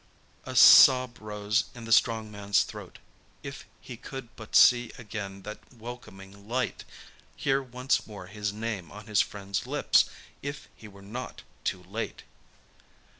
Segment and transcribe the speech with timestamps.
[0.45, 6.49] A sob rose in the strong man's throat—if he could but see again that welcoming
[6.49, 10.05] light!—hear once more his name on his friend's lips!
[10.41, 12.23] If he were not too late!